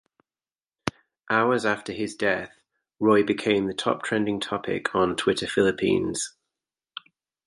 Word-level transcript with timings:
Hours 1.29 1.63
after 1.63 1.93
his 1.93 2.15
death, 2.15 2.49
Roy 2.99 3.21
became 3.21 3.67
the 3.67 3.75
top 3.75 4.01
trending 4.01 4.39
topic 4.39 4.95
on 4.95 5.15
Twitter 5.15 5.45
Philippines. 5.45 6.33